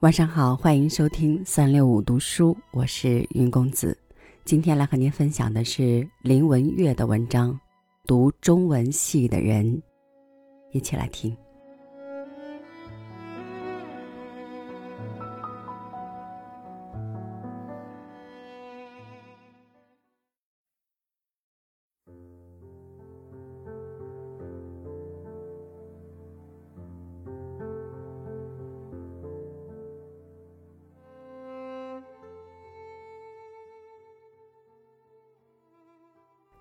[0.00, 3.98] 晚上好，欢迎收听三六五读书，我是云公子。
[4.44, 7.52] 今天来和您分享的是林文月的文章
[8.06, 9.66] 《读中文系的人》，
[10.70, 11.36] 一起来听。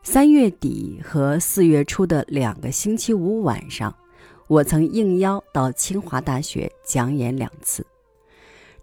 [0.09, 3.93] 三月底和四月初的两个星期五晚上，
[4.47, 7.85] 我曾应邀到清华大学讲演两次。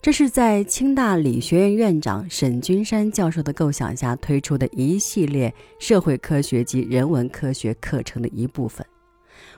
[0.02, 8.86] 这是在清大理学院院长沈君山教授的构想下推出的一系列社会科学及人文科学课程的一部分。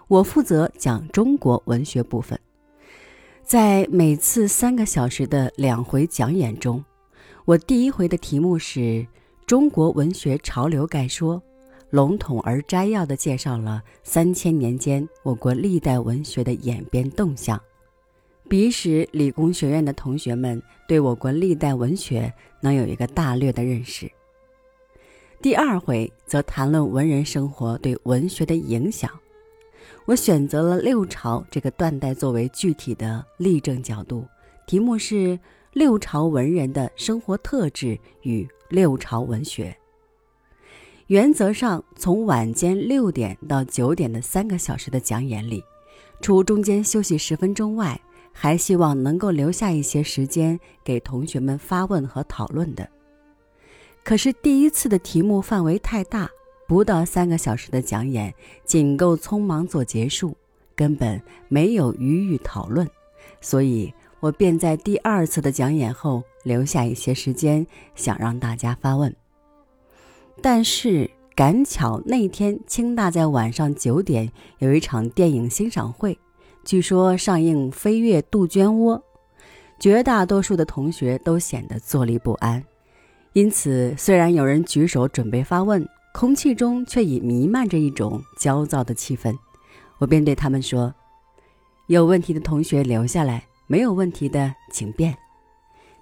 [0.07, 2.39] 我负责讲中国文学部分。
[3.43, 6.85] 在每次三个小时的两回讲演中，
[7.45, 8.79] 我第一回的题目是
[9.47, 11.41] 《中国文学潮流概说》。
[11.91, 17.61] 笼统而摘要地介绍了三千年间我国历代文学的演变动向，
[18.49, 24.11] 彼使理工学院的同学们对我国历代文学能有一个大略的认识。
[25.41, 29.11] 第二回则谈论文人生活对文学的影响，
[30.07, 34.27] 我选择了六朝这个断代作为具体的例证角度，
[34.67, 35.39] 题目是
[35.73, 39.77] “六朝文人的生活特质与六朝文学”。
[41.09, 45.63] 原则上，从晚间六点到九点的三个小时的讲演里，
[46.21, 48.01] 除中间休息十分钟外，
[48.33, 52.89] 还希望能够留下一些时间给同学们发问和讨论的。
[54.03, 56.29] 可是第一次的题目范围太大，
[56.67, 58.35] 不到三个小时的讲演
[58.65, 60.37] 仅够匆忙做结束，
[60.75, 62.85] 根本没有余裕讨论，
[63.41, 69.15] 所以我便在第二次的讲演后留下一些时间，想让大家发问。
[70.43, 76.19] 但是赶巧那天清大在晚上九点有一场电影欣赏会，
[76.65, 78.99] 据说上映《飞跃杜鹃窝》，
[79.79, 82.63] 绝大多数的同学都显得坐立不安。
[83.33, 89.37] 因此，虽然有人举手准备发问，空气中却已弥漫着一种焦躁的气氛。
[89.99, 90.95] 我便对他们说
[91.89, 95.15] ：“有问题的同学留下来，没有问题的请便。”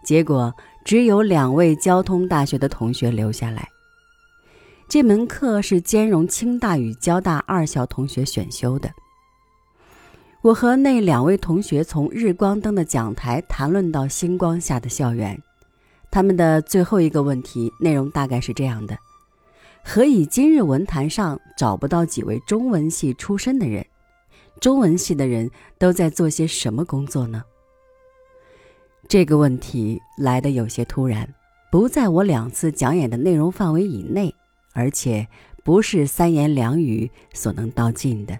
[0.04, 3.66] 结果只有两位交通大学的同学留下来。
[4.88, 8.90] 这门课是兼容清大与交大二校同学选修的。
[10.42, 15.40] 我和那两位同学从日光灯的讲台谈论到星光下的校园。
[16.10, 18.96] 他们的最后一个问题内容大概是这样的：
[19.82, 23.84] 何以今日文坛上找不到几位中文系出身的人？
[24.60, 27.42] 中文系的人都在做些什么工作呢？
[29.08, 31.34] 这个问题来得有些突然，
[31.72, 34.32] 不在我两次讲演的内容范围以内。
[34.74, 35.26] 而且
[35.64, 38.38] 不是三言两语所能道尽的。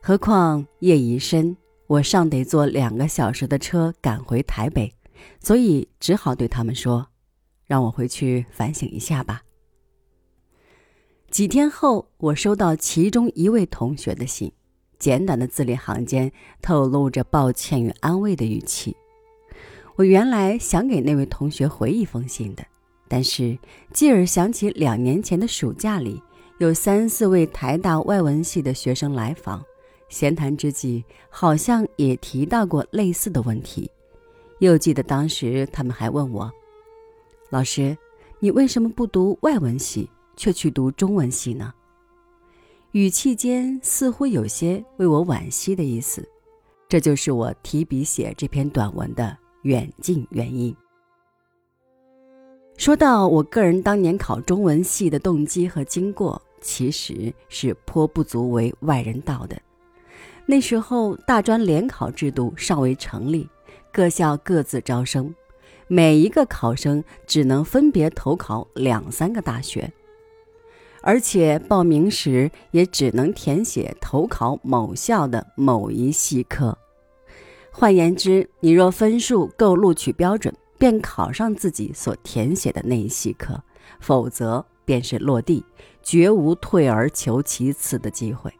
[0.00, 1.56] 何况夜已深，
[1.86, 4.94] 我尚得坐两个小时的车赶回台北，
[5.40, 7.08] 所以只好对他们说
[7.66, 9.42] ：“让我回去反省一下吧。”
[11.30, 14.50] 几天后，我收到其中一位同学的信，
[14.98, 18.96] 简短的字里行间透露着抱歉与安慰的语气。
[19.96, 22.64] 我原来想给那位同学回一封信的。
[23.08, 23.58] 但是，
[23.92, 26.22] 继而想起两年前的暑假里，
[26.58, 29.64] 有三四位台大外文系的学生来访，
[30.08, 33.90] 闲谈之际，好像也提到过类似的问题。
[34.58, 36.50] 又记得当时他们还问我
[37.48, 37.96] ：“老师，
[38.40, 41.72] 你为什么不读外文系，却去读中文系呢？”
[42.92, 46.28] 语气间似乎有些为我惋惜的意思。
[46.88, 50.74] 这就是我提笔写这篇短文的远近原因。
[52.78, 59.60] 说到我个人当年考中文系的动机和经过，其实是颇不足为外人道的。
[60.46, 63.48] 那时候大专联考制度尚未成立，
[63.92, 65.34] 各校各自招生，
[65.88, 69.92] 每一个考生只能分别投考两三个大学，
[71.02, 76.78] 而且报名时也只能填写投考某校的某一系科。
[77.72, 80.54] 换言之，你若分数够录取标准。
[80.78, 83.60] 便考上自己所填写的那一系科，
[84.00, 85.64] 否则便是落地，
[86.02, 88.52] 绝无退而求其次的机会。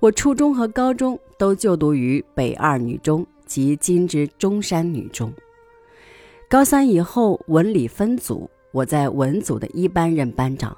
[0.00, 5.32] 我初中和高中都就读于北二女中及今之中山女中。
[6.48, 10.74] 高三以后文理分组，我在文组的一班任班长。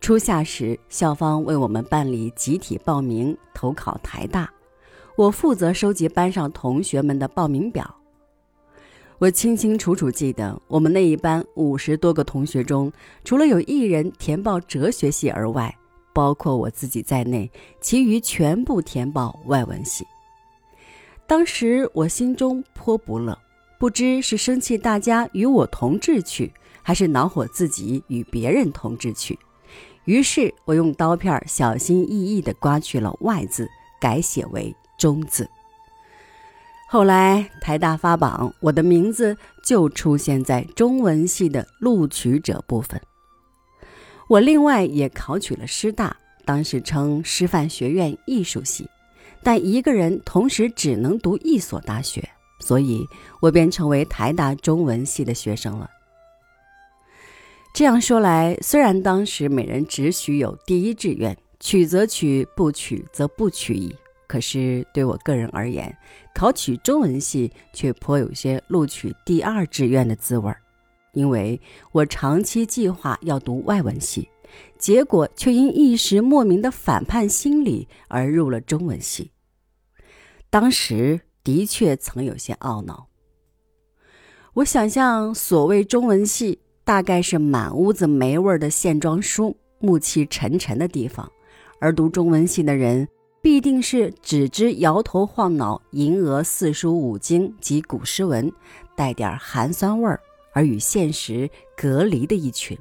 [0.00, 4.50] 初夏时，校方为我们办理集体报名投考台大。
[5.16, 7.97] 我负责收集班上同学们的报名表。
[9.18, 12.92] 我清清楚楚记得，我们那一班五十多个同学中，
[13.24, 15.76] 除了有一人填报哲学系而外，
[16.12, 17.50] 包括我自己在内，
[17.80, 20.06] 其余全部填报外文系。
[21.26, 23.36] 当时我心中颇不乐，
[23.76, 29.36] 不知是生气大家与我同志去，还是恼火自己与别人同志去。
[30.04, 33.68] 于是我用刀片小心翼翼地刮去了“外”字，
[34.00, 35.50] 改写为“中”字。
[36.90, 42.98] 后来台大发榜，我的名字就出现在中文系的录取者部分。
[44.26, 48.88] 我另外也考取了师大，当时称师范学院艺术系，
[49.42, 52.26] 但一个人同时只能读一所大学，
[52.58, 53.06] 所以
[53.42, 55.90] 我便成为台大中文系的学生了。
[57.74, 63.94] 这样说来，虽然当时每人只许有第一志愿，取则取，不取则不取矣。
[64.28, 65.92] 可是对我个人而言，
[66.34, 70.60] 考取中文系却颇有些录取第二志愿的滋味儿，
[71.14, 71.58] 因为
[71.90, 74.28] 我长期计划要读外文系，
[74.78, 79.32] 结果却因一时莫名的反叛心理而入了中文系。
[80.50, 83.08] 当时的确曾有些懊恼。
[84.54, 91.30] 我想象所谓中文系，大概是满屋子霉味儿的线装书，暮气沉沉的地方，
[91.80, 93.08] 而读中文系的人。
[93.40, 98.52] 必定是只知摇头晃脑、吟额四书五经及古诗文，
[98.96, 100.20] 带点寒酸味儿，
[100.52, 102.76] 而与现实隔离的一群。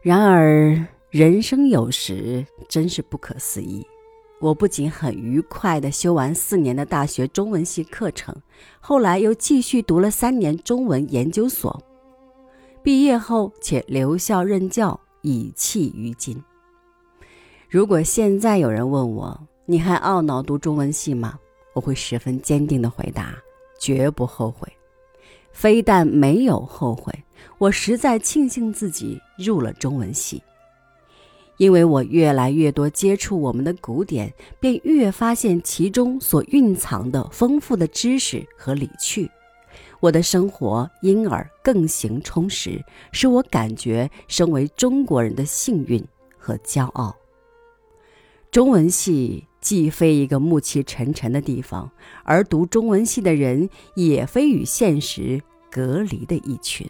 [0.00, 3.86] 然而，人生有时真是不可思议。
[4.40, 8.34] 我不仅很愉快地修完四年的大学中文系课程，
[8.80, 11.78] 后来又继续读了三年中文研究所，
[12.82, 16.42] 毕业后且留校任教，以弃于今。
[17.70, 21.38] 如果现在有人问我，你还懊恼读中文系吗？
[21.72, 23.32] 我会十分坚定地回答：
[23.78, 24.68] 绝不后悔。
[25.52, 27.14] 非但没有后悔，
[27.58, 30.42] 我实在庆幸自己入了中文系，
[31.58, 39.30] 因为我越来越多接触我们的古典，便越发现其中所蕴藏的丰富的知识和理趣，
[40.00, 46.04] 我的生活因而更形充实，使我感觉身为中国人的幸运
[46.36, 47.14] 和骄傲。
[48.50, 51.88] 中文系既非一个暮气沉沉的地方，
[52.24, 56.86] 而读中文系的人也非与现实隔离的一群。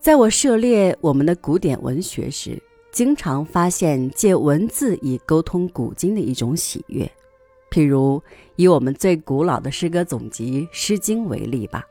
[0.00, 2.60] 在我涉猎我们的古典文学时，
[2.90, 7.08] 经常发现借文字以沟通古今的一种喜悦。
[7.70, 8.20] 譬如
[8.56, 11.84] 以我们最古老的诗歌总集《诗经》为例吧。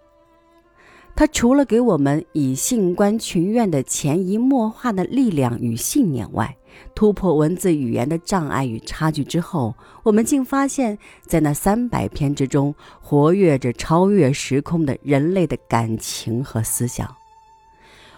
[1.15, 6.57] 它除了给我们以性观群怨的潜移默化的力量与信念外，
[6.93, 9.73] 突破文字语言的障碍与差距之后，
[10.03, 17.15] 我们竟发现，在那三百篇之中，活跃着超越时空的人类的感情和思想。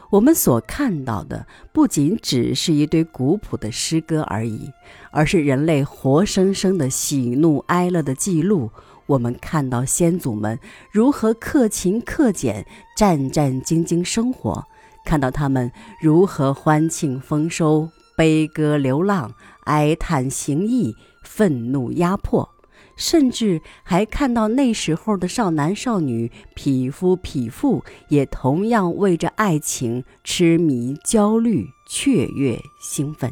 [0.09, 4.71] 我们所看到的，不仅只是一堆古朴的诗歌而已，
[5.11, 8.71] 而是人类活生生的喜怒哀乐的记录。
[9.07, 10.59] 我们看到先祖们
[10.92, 12.65] 如何克勤克俭、
[12.95, 14.65] 战战兢兢生活，
[15.06, 15.71] 看到他们
[16.01, 19.33] 如何欢庆丰收、悲歌流浪、
[19.64, 22.49] 哀叹行义、愤怒压迫，
[22.97, 33.31] 甚至还看到那时候的少男少女、匹夫匹妇也同样为着爱情痴迷、焦虑、雀跃、兴奋。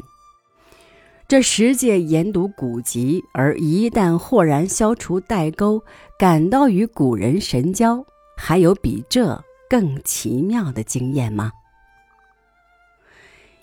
[1.28, 5.82] 这十届研读古籍，而一旦豁然消除代沟，
[6.16, 8.06] 感到与古人神交，
[8.36, 11.50] 还有比这更奇妙的经验吗？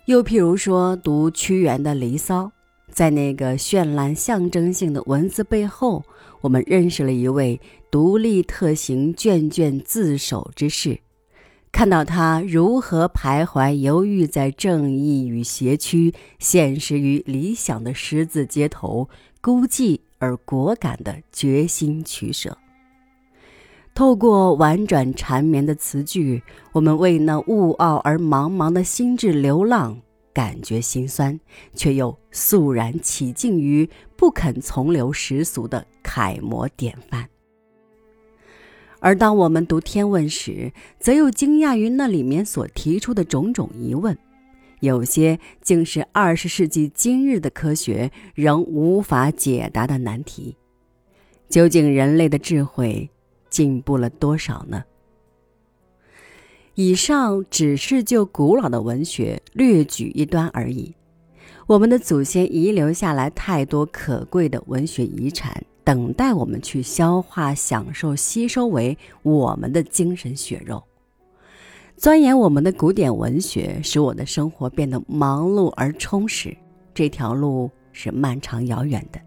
[0.08, 2.44] 又譬如说，读屈原的《离骚》，
[2.92, 6.04] 在那个绚烂象征性的文字背后，
[6.42, 11.00] 我们认识了一位独立特行、卷卷自守之士。
[11.74, 19.10] 看到他如何徘徊犹豫在正义与邪曲、现实与理想的十字街头，
[19.42, 22.56] 孤寂而果敢的决心取舍。
[23.96, 30.00] 透过婉转缠绵的词句，我们为那雾傲而茫茫的心智流浪
[30.32, 31.38] 感觉心酸，
[31.74, 37.28] 却又肃然起敬于不肯从流世俗的楷模典范。
[39.04, 44.18] 而当我们读天问时，则又惊讶于那里面所提出的种种疑问，
[44.80, 50.56] 有些竟是二十世纪今日的科学仍无法解答的难题。
[51.50, 53.10] 究竟人类的智慧
[53.50, 54.86] 进步了多少呢？
[56.76, 60.96] 以上只是就古老的文学略举一端而已。
[61.68, 70.84] 我们的祖先遗留下来太多可贵的文学遗产，等待我们去消化、享受、吸收为我们的精神血肉。
[71.96, 76.56] 钻研我们的古典文学，使我的生活变得忙碌而充实。
[76.94, 79.20] 这条路是漫长遥远的，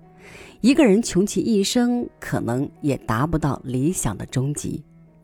[0.60, 4.82] 一个人穷其一生，可能也达不到理想的终极。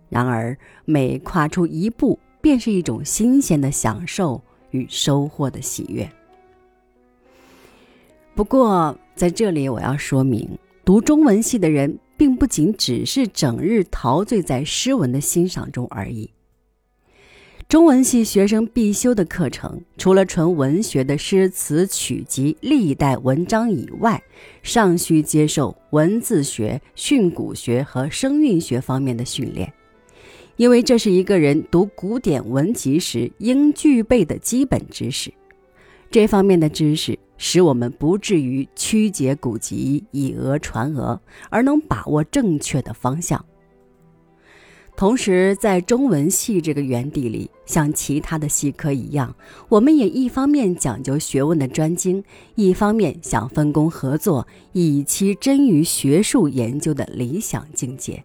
[0.09, 6.09] 然而，每跨出一步，便是一种新鲜的享受与收获的喜悦。
[8.35, 10.49] 不过，在这里我要说明，
[10.85, 16.31] 读中文系的人，并不仅只是整日陶醉在诗文的欣赏中而已。
[17.69, 24.21] 中文系学生必修的课程，除了纯文学的诗词曲集、历代文章以外，
[24.63, 29.73] 尚需接受文字学、训诂学和声韵学方面的训练，
[30.57, 35.33] 因为这是一个人读古典文集时应具备的基本知识。
[36.11, 37.17] 这方面的知识。
[37.45, 41.19] 使我们不至于曲解古籍、以讹传讹，
[41.51, 43.45] 而能把握正确的方向。
[44.97, 49.35] 同时，在中文系这个园地里，像其他的系科一样，
[49.69, 52.23] 我们也一方面讲究学问的专精，
[52.55, 58.23] 一方面想分工合作，以其臻于学术研究的理想境界。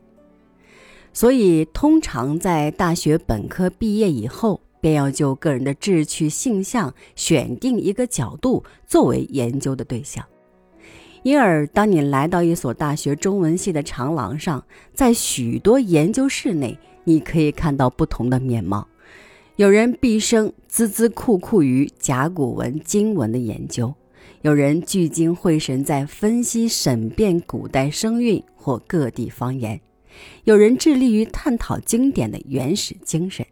[1.12, 4.62] 所以，通常在大学本科毕业以后。
[4.80, 10.26] 便要就个人的志趣性向选定一个角度作为研究的对象，
[11.24, 18.88] 因而当你来到一所大学中文系的长廊上，在许多研究室内，你可以看到不同的面貌。
[19.56, 23.94] 有人毕生孜孜酷酷于甲骨文经文的研究，
[24.44, 29.82] 有人聚精会神在分析审辩古代声韵或各地方言，
[30.44, 33.44] 有人致力于探讨经典的原始精神。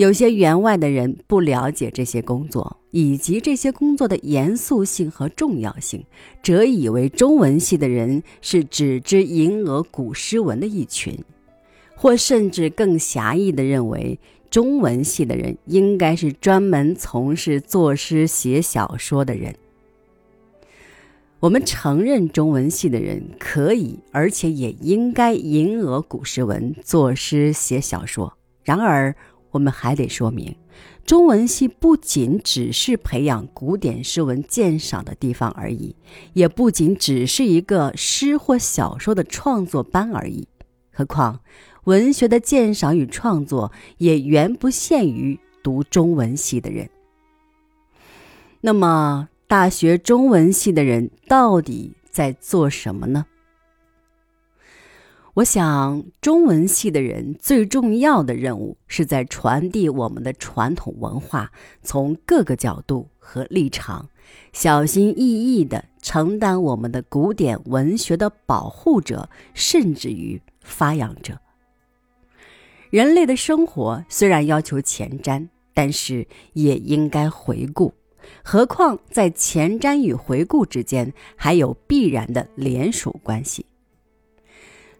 [0.00, 6.02] 有些员外的人不了解这些工作以及这些工作的严肃性和重要性，
[6.42, 11.22] 则以为中文系的人是只知吟讹古诗文的一群，
[11.94, 19.54] 或甚至更狭义地认为中文系的人应该是专门从事作诗写小说的人。
[21.40, 28.32] 我们承认中文系的人可以，而且也应该吟讹古诗文、作诗写小说。
[28.62, 29.14] 然而，
[29.50, 30.54] 我们还得说明，
[31.04, 35.96] 中文系不仅只是培养古典诗文鉴赏的地方而已，
[36.32, 40.46] 也不仅只是一个诗或小说的创作班而已。
[40.92, 41.40] 何况，
[41.84, 46.88] 文学的鉴赏与创作也远不限于读中文系的人。
[48.60, 53.26] 那么，大学中文系的人到底在做什么呢？
[55.34, 64.08] 我想，中文系的人最重要的任务是在传递我们的传统文化，从各个角度和立场，
[64.52, 71.38] 小心翼翼地承担我们的古典文学的保护者，甚至于发扬者。
[72.90, 77.94] 人类的生活虽然要求前瞻，但是也应该回顾。
[78.42, 83.64] 何况在前瞻与回顾之间，还有必然的联属关系。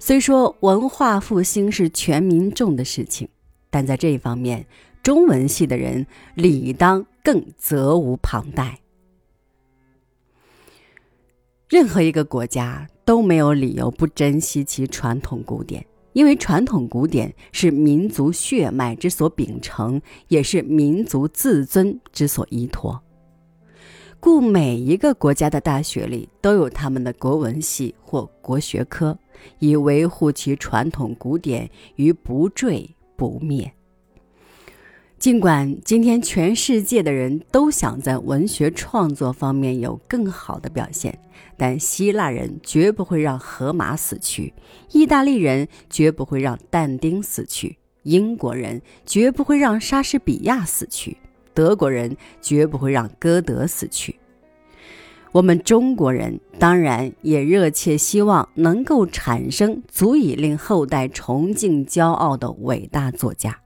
[0.02, 3.28] 虽说文化复兴是全民众的事情，
[3.68, 4.66] 但在这一方面，
[5.02, 8.80] 中文系的人理当更责无旁贷。
[11.68, 23.00] 任何一个国家都没有理由不珍惜其传统古典，因为传统古典是民族血脉之所秉承，也是民族自尊之所依托。
[24.20, 29.18] 故每一个国家的大学里都有他们的国文系或国学科，
[29.60, 33.72] 以维护其传统古典于不坠不灭。
[35.18, 41.18] 尽管今天全世界的人都想在文学创作方面有更好的表现，
[41.56, 44.52] 但希腊人绝不会让荷马死去，
[44.92, 51.16] 意大利人绝不会让但丁死去，英国人绝不会让莎士比亚死去。
[51.60, 54.18] 德国人绝不会让歌德死去。
[55.30, 63.58] 我们中国人当然也热切希望能够产生足以令后代崇敬、骄傲的伟大作家。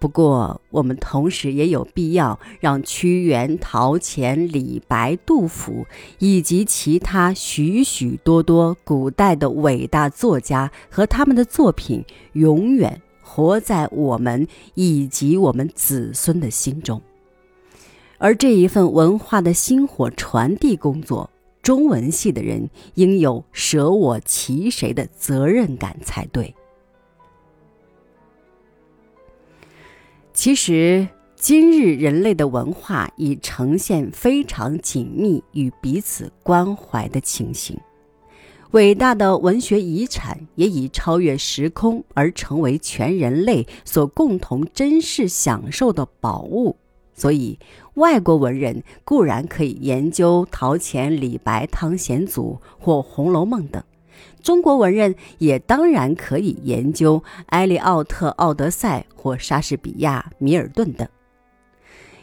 [0.00, 5.86] 不过，我们同时也有必要让屈原、陶潜、李白、杜甫
[6.18, 13.00] 以及其他许许多多古代的伟大作家和他们的作品永远。
[13.40, 17.00] 活在我们以及我们子孙的心中，
[18.18, 21.30] 而这一份文化的薪火传递工作，
[21.62, 26.54] 中文系的人应有舍我其谁的责任感才对。
[30.34, 37.80] 其实，今日人类的文化已呈现非常紧密与彼此关怀的情形。
[38.72, 46.76] 伟大的文学遗产也已超越时空，而成为全人类所共同珍视、享受的宝物。
[47.12, 47.58] 所以，
[47.94, 53.82] 外国文人固然可以研究陶潜、李白、汤显祖或《红楼梦》等，
[54.40, 61.06] 中国文人也当然可以研究埃利奥特《奥德赛》或莎士比亚《米尔顿》等。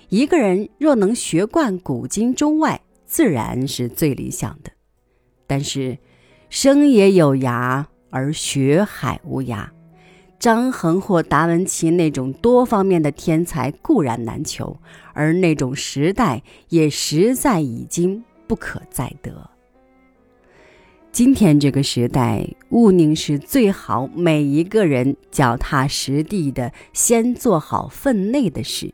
[0.07, 4.71] 一个人若能学贯古今中外，自然是最理想的。
[5.45, 5.97] 但是，
[6.49, 9.67] 生也有涯，而学海无涯。
[10.39, 14.77] 张衡或达文奇那种多方面的天才固然难求，
[15.13, 19.49] 而那种时代也实在已经不可再得。
[21.11, 28.93] 今天这个时代，务宁是最好每一个人脚踏实地的，先做好分内的事，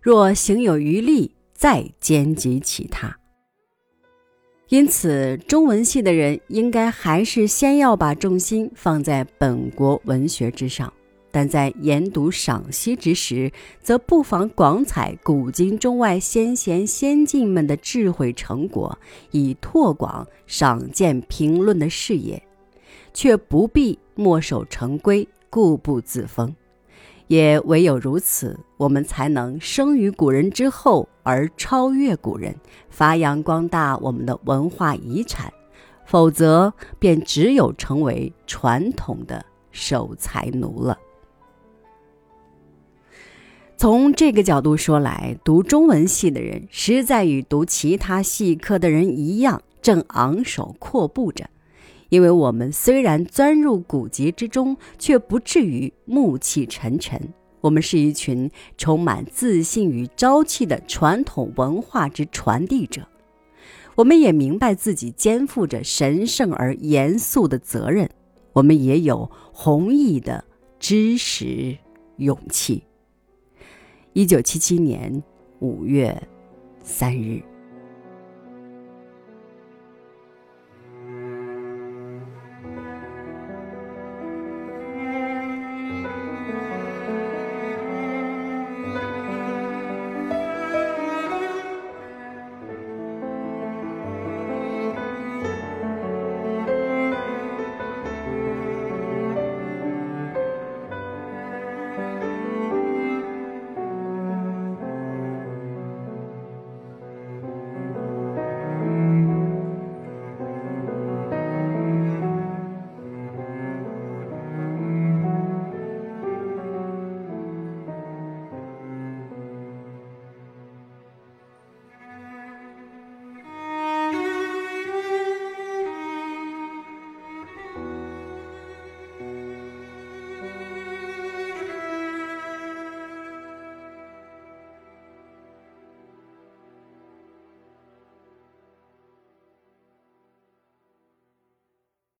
[0.00, 3.18] 若行有余力，再兼及其他。
[4.74, 10.92] 因此，中文系的人应该还是先要把重心放在本国文学之上，
[11.30, 18.98] 但在研读赏析之时，则不妨广采古今中外先贤先进们的智慧成果，
[19.30, 22.42] 以拓广赏鉴评论的视野，
[23.12, 26.52] 却不必墨守成规、固步自封。
[27.26, 32.54] 也唯有如此，我们才能生于古人之后而超越古人，
[32.90, 35.50] 发扬光大我们的文化遗产；
[36.04, 40.98] 否则，便只有成为传统的守财奴了。
[43.76, 51.48] 从这个角度说来，读中文系的人实在与读其他系科的人一样，正昂首阔步着。
[52.14, 57.20] 因为我们虽然钻入古籍之中，却不至于暮气沉沉。
[57.60, 63.08] 我们是一群充满自信与朝气的传统文化之传递者。
[63.96, 68.08] 我们也明白自己肩负着神圣而严肃的责任。
[68.52, 70.44] 我们也有弘毅的
[70.78, 71.76] 知识
[72.18, 72.84] 勇气。
[74.12, 75.20] 一九七七年
[75.58, 76.16] 五月
[76.80, 77.42] 三日。